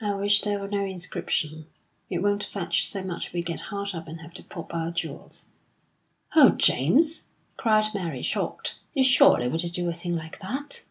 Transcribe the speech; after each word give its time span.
"I 0.00 0.14
wish 0.14 0.40
there 0.40 0.60
were 0.60 0.68
no 0.68 0.82
inscription. 0.82 1.66
It 2.08 2.22
won't 2.22 2.42
fetch 2.42 2.86
so 2.86 3.02
much 3.04 3.26
if 3.26 3.32
we 3.34 3.42
get 3.42 3.60
hard 3.68 3.94
up 3.94 4.08
and 4.08 4.22
have 4.22 4.32
to 4.32 4.42
pop 4.42 4.72
our 4.72 4.90
jewels." 4.90 5.44
"Oh, 6.34 6.52
James," 6.56 7.24
cried 7.58 7.88
Mary, 7.92 8.22
shocked, 8.22 8.78
"you 8.94 9.04
surely 9.04 9.46
wouldn't 9.46 9.74
do 9.74 9.90
a 9.90 9.92
thing 9.92 10.16
like 10.16 10.40
that!" 10.40 10.84